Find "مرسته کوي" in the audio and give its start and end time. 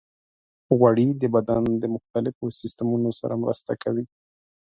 3.43-4.05